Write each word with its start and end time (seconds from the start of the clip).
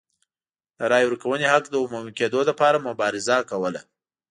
د 0.77 0.79
رایې 0.91 1.07
ورکونې 1.07 1.45
حق 1.53 1.65
د 1.69 1.75
عمومي 1.83 2.11
کېدو 2.19 2.39
لپاره 2.49 2.85
مبارزه 2.87 3.35
کوله. 3.49 3.81